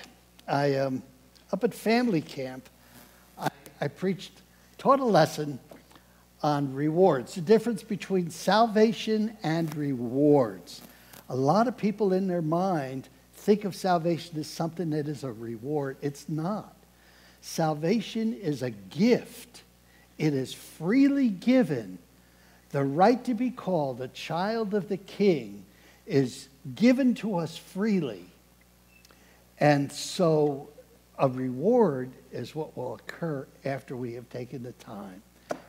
[0.47, 1.03] I um,
[1.51, 2.69] up at family camp,
[3.37, 3.49] I,
[3.81, 4.41] I preached,
[4.77, 5.59] taught a lesson
[6.41, 10.81] on rewards, the difference between salvation and rewards.
[11.27, 15.31] A lot of people in their mind think of salvation as something that is a
[15.31, 15.97] reward.
[16.01, 16.75] It's not.
[17.41, 19.63] Salvation is a gift.
[20.17, 21.97] It is freely given
[22.71, 25.65] the right to be called a child of the king
[26.05, 28.25] is given to us freely.
[29.59, 30.69] And so
[31.17, 35.21] a reward is what will occur after we have taken the time.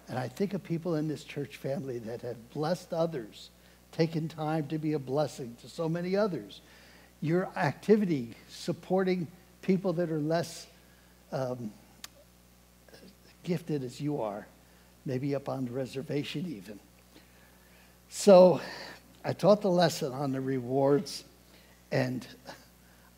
[0.08, 3.50] And I think of people in this church family that have blessed others,
[3.92, 6.60] taken time to be a blessing to so many others.
[7.20, 9.26] Your activity supporting
[9.62, 10.66] people that are less
[11.32, 11.72] um,
[13.42, 14.46] gifted as you are,
[15.04, 16.78] maybe up on the reservation even.
[18.12, 18.60] So
[19.24, 21.22] I taught the lesson on the rewards,
[21.92, 22.26] and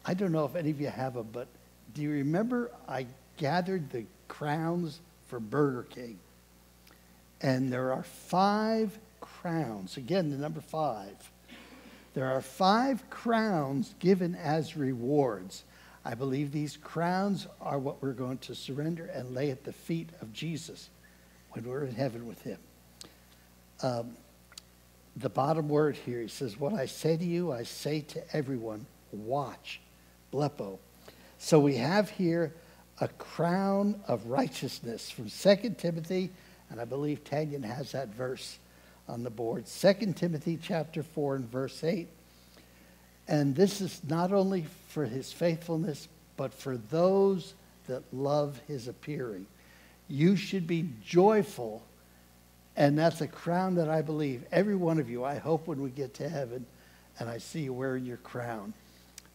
[0.04, 1.48] I don't know if any of you have them, but
[1.94, 3.06] do you remember I
[3.38, 6.18] gathered the crowns for Burger King?
[7.40, 9.96] And there are five crowns.
[9.96, 11.16] Again, the number five.
[12.12, 15.64] There are five crowns given as rewards.
[16.04, 20.10] I believe these crowns are what we're going to surrender and lay at the feet
[20.20, 20.90] of Jesus
[21.52, 22.58] when we're in heaven with him.
[23.82, 24.16] Um,
[25.16, 28.86] the bottom word here, he says, What I say to you, I say to everyone,
[29.12, 29.80] watch,
[30.32, 30.78] blepo.
[31.38, 32.54] So we have here
[33.00, 36.30] a crown of righteousness from 2 Timothy,
[36.70, 38.58] and I believe Tanyan has that verse
[39.08, 39.66] on the board.
[39.66, 42.08] 2 Timothy chapter 4 and verse 8.
[43.28, 47.54] And this is not only for his faithfulness, but for those
[47.86, 49.46] that love his appearing.
[50.08, 51.82] You should be joyful
[52.76, 55.90] and that's a crown that I believe every one of you, I hope when we
[55.90, 56.64] get to heaven
[57.18, 58.72] and I see you wearing your crown,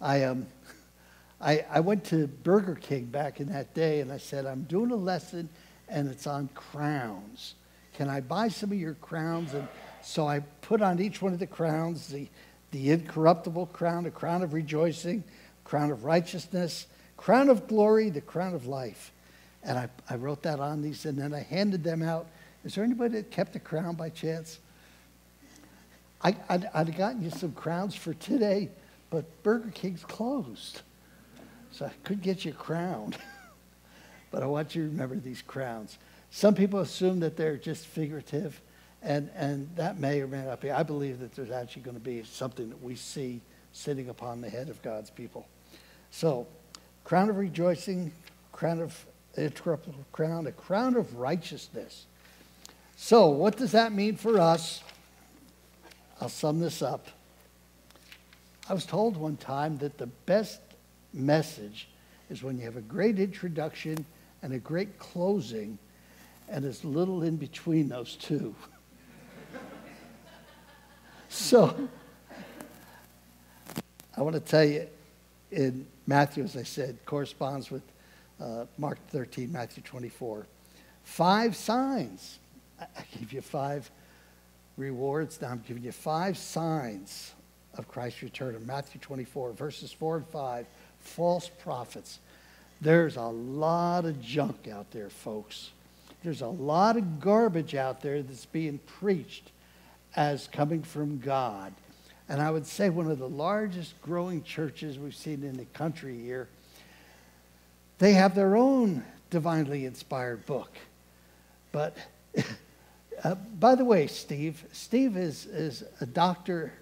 [0.01, 0.47] I, um,
[1.41, 4.91] I, I went to Burger King back in that day and I said, I'm doing
[4.91, 5.49] a lesson
[5.87, 7.53] and it's on crowns.
[7.93, 9.53] Can I buy some of your crowns?
[9.53, 9.67] And
[10.01, 12.27] so I put on each one of the crowns the,
[12.71, 15.23] the incorruptible crown, a crown of rejoicing,
[15.63, 19.11] crown of righteousness, crown of glory, the crown of life.
[19.63, 22.27] And I, I wrote that on these and then I handed them out.
[22.67, 24.59] Is there anybody that kept a crown by chance?
[26.21, 28.67] I, I'd, I'd gotten you some crowns for today,
[29.09, 30.81] but Burger King's closed.
[31.71, 33.15] So I could get you a crown.
[34.31, 35.97] but I want you to remember these crowns.
[36.29, 38.59] Some people assume that they're just figurative,
[39.01, 40.69] and, and that may or may not be.
[40.69, 43.39] I believe that there's actually going to be something that we see
[43.71, 45.47] sitting upon the head of God's people.
[46.11, 46.45] So,
[47.05, 48.11] crown of rejoicing,
[48.51, 49.05] crown of
[49.37, 52.07] incorruptible crown, a crown of righteousness.
[52.99, 54.81] So, what does that mean for us?
[56.19, 57.07] I'll sum this up.
[58.67, 60.59] I was told one time that the best
[61.13, 61.87] message
[62.31, 64.03] is when you have a great introduction
[64.41, 65.77] and a great closing,
[66.49, 68.55] and as little in between those two.
[71.29, 71.87] so,
[74.17, 74.87] I want to tell you,
[75.51, 77.83] in Matthew, as I said, corresponds with
[78.41, 80.47] uh, Mark 13, Matthew 24.
[81.03, 82.39] Five signs.
[82.79, 82.85] I
[83.19, 83.89] give you five
[84.77, 85.41] rewards.
[85.41, 87.33] Now I'm giving you five signs
[87.77, 90.65] of Christ's return in Matthew 24, verses 4 and 5.
[90.99, 92.19] False prophets.
[92.81, 95.71] There's a lot of junk out there, folks.
[96.23, 99.51] There's a lot of garbage out there that's being preached
[100.15, 101.73] as coming from God.
[102.29, 106.19] And I would say one of the largest growing churches we've seen in the country
[106.19, 106.49] here,
[107.99, 110.71] they have their own divinely inspired book.
[111.71, 111.95] But
[113.23, 116.73] uh, by the way, Steve, Steve is, is a doctor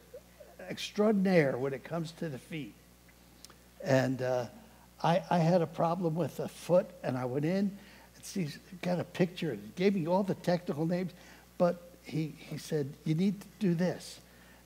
[0.69, 2.74] extraordinaire when it comes to the feet.
[3.84, 4.45] And uh,
[5.02, 7.78] I, I had a problem with a foot, and I went in,
[8.15, 11.12] and Steve got a picture, and gave me all the technical names,
[11.58, 14.19] but he, he said, You need to do this.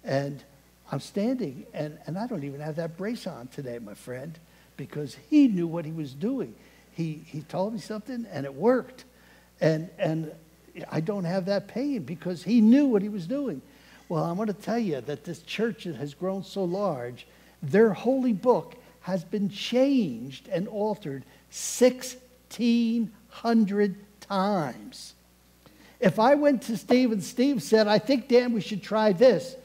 [0.03, 0.43] And
[0.91, 4.38] I'm standing, and, and I don't even have that brace on today, my friend,
[4.77, 6.55] because he knew what he was doing.
[6.93, 9.05] He, he told me something, and it worked.
[9.62, 10.32] And, and
[10.91, 13.62] I don't have that pain because he knew what he was doing.
[14.08, 17.27] Well, I want to tell you that this church has grown so large,
[17.62, 25.13] their holy book has been changed and altered 1,600 times.
[25.99, 29.55] If I went to Steve and Steve said, I think, Dan, we should try this,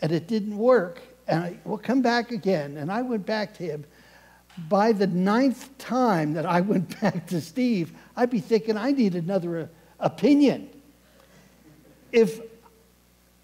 [0.00, 3.62] and it didn't work, and I will come back again, and I went back to
[3.62, 3.84] him,
[4.68, 9.14] by the ninth time that I went back to Steve, I'd be thinking I need
[9.14, 9.66] another uh,
[10.04, 10.68] opinion.
[12.12, 12.40] If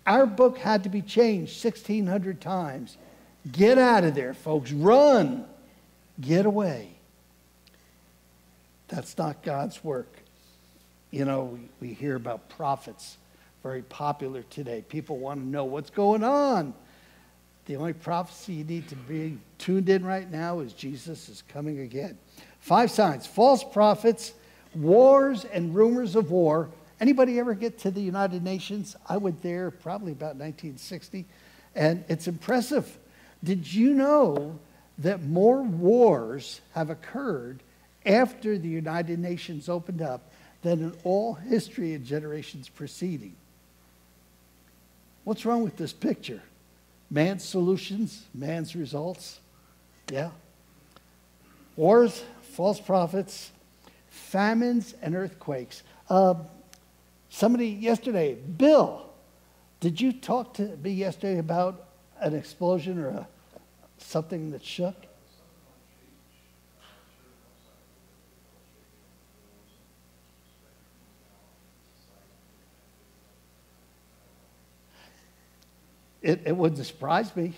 [0.07, 2.97] our book had to be changed 1,600 times,
[3.51, 4.71] get out of there, folks.
[4.71, 5.45] Run.
[6.21, 6.91] Get away.
[8.89, 10.13] That's not God's work.
[11.11, 13.17] You know, we, we hear about prophets,
[13.63, 14.85] very popular today.
[14.89, 16.75] People want to know what's going on.
[17.67, 21.81] The only prophecy you need to be tuned in right now is Jesus is coming
[21.81, 22.19] again.
[22.59, 24.35] Five signs false prophets,
[24.75, 26.71] wars and rumors of war.
[27.01, 28.97] Anybody ever get to the United Nations?
[29.09, 31.25] I went there probably about 1960,
[31.75, 32.99] and it's impressive.
[33.43, 34.59] Did you know
[34.99, 37.61] that more wars have occurred
[38.05, 40.31] after the United Nations opened up
[40.63, 43.35] than in all history and generations preceding?
[45.25, 46.43] What's wrong with this picture?
[47.11, 49.41] Man's solutions, man's results.
[50.13, 50.31] Yeah.
[51.77, 53.51] Wars, false prophets,
[54.21, 55.83] famines, and earthquakes.
[56.09, 56.35] Uh,
[57.29, 59.11] somebody yesterday, Bill,
[59.81, 61.89] did you talk to me yesterday about
[62.21, 63.29] an explosion or a,
[63.99, 64.95] something that shook?
[76.23, 77.55] It, it wouldn't surprise me.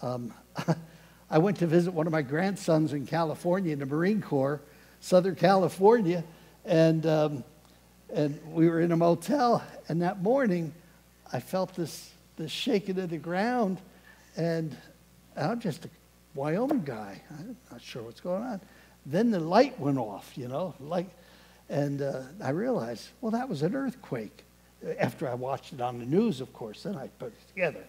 [0.00, 0.32] Um,
[1.30, 4.62] I went to visit one of my grandsons in California in the Marine Corps,
[5.04, 6.24] Southern California,
[6.64, 7.44] and, um,
[8.14, 9.62] and we were in a motel.
[9.86, 10.72] And that morning,
[11.30, 13.76] I felt this, this shaking of the ground,
[14.34, 14.74] and
[15.36, 15.90] I'm just a
[16.34, 17.20] Wyoming guy.
[17.38, 18.62] I'm not sure what's going on.
[19.04, 21.10] Then the light went off, you know, light,
[21.68, 24.42] and uh, I realized, well, that was an earthquake.
[24.98, 27.84] After I watched it on the news, of course, then I put it together.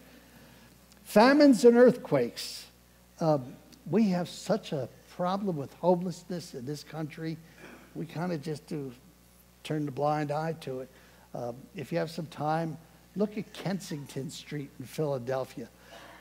[1.05, 2.65] Famines and earthquakes.
[3.21, 3.55] Um,
[3.89, 7.37] we have such a problem with homelessness in this country.
[7.95, 8.91] We kind of just do
[9.63, 10.89] turn the blind eye to it.
[11.33, 12.77] Um, if you have some time,
[13.15, 15.69] look at Kensington Street in Philadelphia.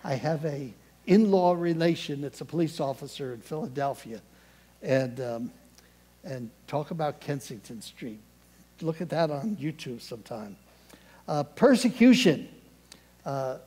[0.04, 0.72] I have a
[1.06, 4.20] in law relation that's a police officer in Philadelphia.
[4.82, 5.52] And, um,
[6.22, 8.20] and talk about Kensington Street.
[8.80, 10.56] Look at that on YouTube sometime.
[11.26, 12.48] Uh, persecution.
[13.24, 13.58] Uh,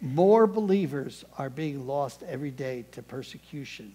[0.00, 3.94] more believers are being lost every day to persecution,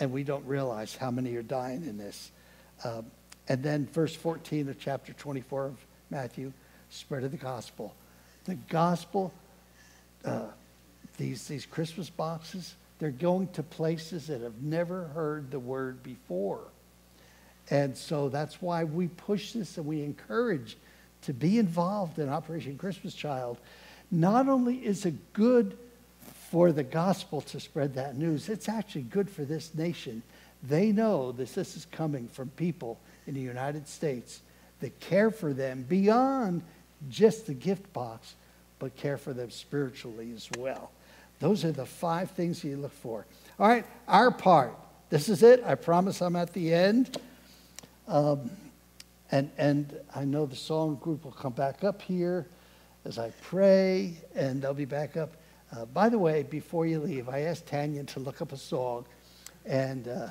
[0.00, 2.32] and we don't realize how many are dying in this.
[2.84, 3.06] Um,
[3.48, 5.76] and then, verse 14 of chapter 24 of
[6.08, 6.52] Matthew
[6.88, 7.94] spread of the gospel.
[8.44, 9.32] The gospel,
[10.24, 10.46] uh,
[11.18, 16.62] these, these Christmas boxes, they're going to places that have never heard the word before.
[17.70, 20.76] And so that's why we push this and we encourage
[21.22, 23.58] to be involved in Operation Christmas Child
[24.10, 25.78] not only is it good
[26.50, 30.20] for the gospel to spread that news, it's actually good for this nation.
[30.64, 32.98] They know that this is coming from people
[33.28, 34.40] in the United States
[34.80, 36.62] that care for them beyond
[37.08, 38.34] just the gift box,
[38.80, 40.90] but care for them spiritually as well.
[41.38, 43.26] Those are the five things you look for.
[43.60, 44.74] All right, our part.
[45.08, 45.62] This is it.
[45.64, 47.16] I promise I'm at the end.
[48.08, 48.50] Um,
[49.30, 52.48] and, and I know the song group will come back up here
[53.04, 55.36] as I pray, and they'll be back up.
[55.74, 59.04] Uh, by the way, before you leave, I asked Tanya to look up a song
[59.64, 60.28] and, uh,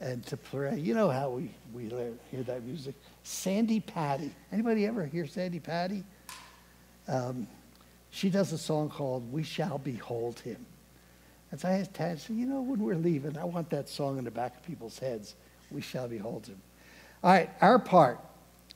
[0.00, 0.78] and to pray.
[0.78, 1.88] You know how we, we
[2.30, 2.94] hear that music.
[3.22, 4.32] Sandi Patty.
[4.52, 6.02] Anybody ever hear Sandi Patty?
[7.06, 7.46] Um,
[8.10, 10.66] she does a song called We Shall Behold Him.
[11.50, 14.24] And so I asked Tanya, you know, when we're leaving, I want that song in
[14.24, 15.34] the back of people's heads.
[15.70, 16.60] We shall behold him.
[17.22, 18.18] All right, our part.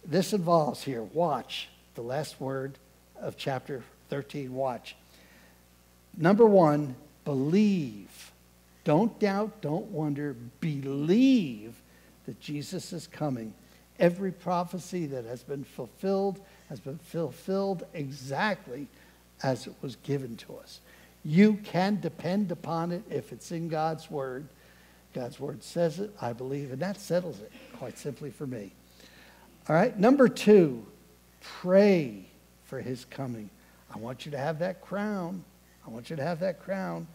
[0.04, 2.78] This involves here, watch the last word
[3.20, 4.52] of chapter 13.
[4.52, 4.96] Watch.
[6.16, 6.94] Number one,
[7.24, 8.32] believe.
[8.84, 10.34] Don't doubt, don't wonder.
[10.60, 11.74] Believe
[12.26, 13.54] that Jesus is coming.
[13.98, 18.88] Every prophecy that has been fulfilled has been fulfilled exactly
[19.42, 20.80] as it was given to us.
[21.24, 24.46] You can depend upon it if it's in God's Word.
[25.14, 28.72] God's Word says it, I believe, and that settles it quite simply for me.
[29.68, 30.84] All right, number two,
[31.40, 32.26] pray
[32.64, 33.48] for his coming.
[33.94, 35.44] I want you to have that crown.
[35.86, 37.06] I want you to have that crown.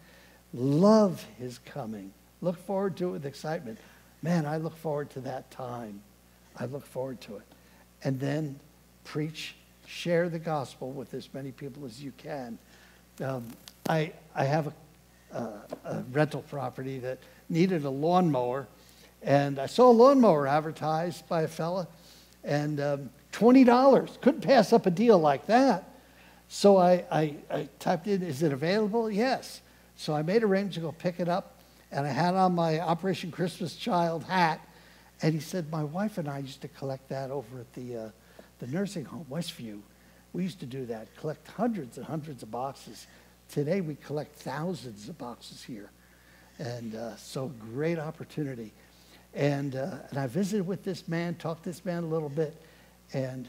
[0.52, 2.12] Love his coming.
[2.40, 3.78] Look forward to it with excitement.
[4.22, 6.00] Man, I look forward to that time.
[6.56, 7.42] I look forward to it.
[8.02, 8.58] And then
[9.04, 9.54] preach,
[9.86, 12.58] share the gospel with as many people as you can.
[13.22, 13.46] Um,
[13.88, 14.72] I, I have
[15.32, 15.38] a,
[15.84, 17.18] a, rental property that
[17.48, 18.66] needed a lawnmower,
[19.22, 21.86] and I saw a lawnmower advertised by a fella,
[22.44, 24.20] and um, $20.
[24.20, 25.89] Couldn't pass up a deal like that.
[26.52, 29.08] So I, I, I, typed in, is it available?
[29.08, 29.60] Yes.
[29.94, 31.60] So I made arrangements to go pick it up,
[31.92, 34.60] and I had on my Operation Christmas Child hat.
[35.22, 38.08] And he said, my wife and I used to collect that over at the, uh,
[38.58, 39.80] the nursing home, Westview.
[40.32, 43.06] We used to do that, collect hundreds and hundreds of boxes.
[43.48, 45.92] Today we collect thousands of boxes here.
[46.58, 48.72] And uh, so great opportunity.
[49.34, 52.60] And, uh, and I visited with this man, talked to this man a little bit.
[53.12, 53.48] And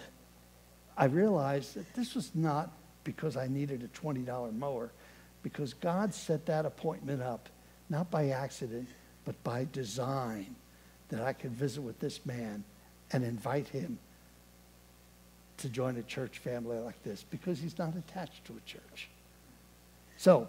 [0.95, 2.71] I realized that this was not
[3.03, 4.91] because I needed a $20 mower,
[5.43, 7.49] because God set that appointment up,
[7.89, 8.87] not by accident,
[9.25, 10.55] but by design,
[11.09, 12.63] that I could visit with this man
[13.11, 13.99] and invite him
[15.57, 19.09] to join a church family like this, because he's not attached to a church.
[20.17, 20.47] So,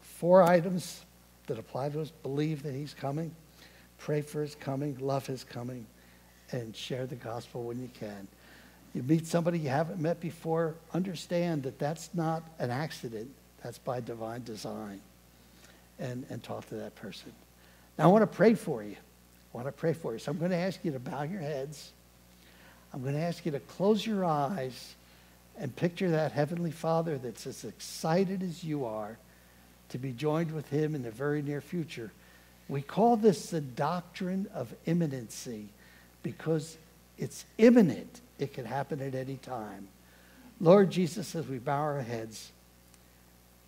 [0.00, 1.04] four items
[1.46, 3.34] that apply to us believe that he's coming,
[3.98, 5.86] pray for his coming, love his coming,
[6.52, 8.28] and share the gospel when you can.
[8.96, 13.28] You meet somebody you haven't met before, understand that that's not an accident,
[13.62, 15.02] that's by divine design.
[15.98, 17.30] And, and talk to that person.
[17.98, 18.96] Now, I want to pray for you.
[19.52, 20.18] I want to pray for you.
[20.18, 21.92] So I'm going to ask you to bow your heads.
[22.94, 24.94] I'm going to ask you to close your eyes
[25.58, 29.18] and picture that Heavenly Father that's as excited as you are
[29.90, 32.12] to be joined with Him in the very near future.
[32.66, 35.68] We call this the doctrine of imminency
[36.22, 36.78] because
[37.18, 38.22] it's imminent.
[38.38, 39.88] It can happen at any time.
[40.60, 42.50] Lord Jesus, as we bow our heads,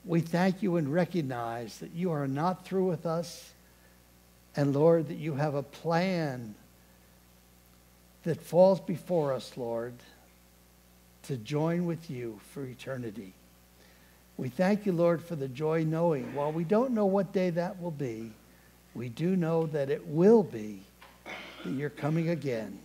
[0.04, 3.52] we thank you and recognize that you are not through with us.
[4.56, 6.54] And Lord, that you have a plan
[8.24, 9.94] that falls before us, Lord,
[11.24, 13.32] to join with you for eternity.
[14.36, 17.80] We thank you, Lord, for the joy knowing, while we don't know what day that
[17.80, 18.32] will be,
[18.94, 20.80] we do know that it will be
[21.64, 22.78] that you're coming again.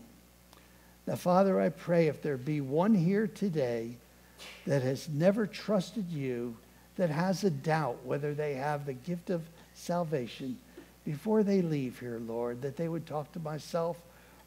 [1.06, 3.98] Now, Father, I pray if there be one here today
[4.66, 6.56] that has never trusted you,
[6.96, 9.42] that has a doubt whether they have the gift of
[9.74, 10.58] salvation,
[11.04, 13.98] before they leave here, Lord, that they would talk to myself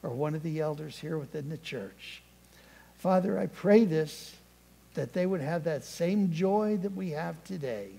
[0.03, 2.23] or one of the elders here within the church.
[2.99, 4.35] Father, I pray this
[4.95, 7.91] that they would have that same joy that we have today.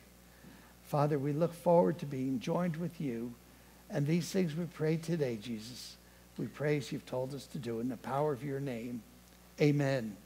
[0.85, 3.33] Father, we look forward to being joined with you.
[3.89, 5.96] And these things we pray today, Jesus.
[6.37, 9.01] We praise you've told us to do in the power of your name.
[9.61, 10.17] Amen.